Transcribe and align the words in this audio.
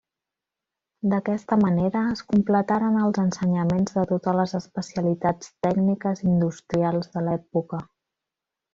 D'aquesta 1.11 1.57
manera 1.63 2.01
es 2.13 2.23
completaren 2.33 2.97
els 3.03 3.21
ensenyaments 3.25 3.95
de 3.99 4.07
totes 4.15 4.39
les 4.41 4.59
especialitats 4.63 5.55
tècniques 5.69 6.27
industrials 6.35 7.17
de 7.19 7.29
l'època. 7.31 7.87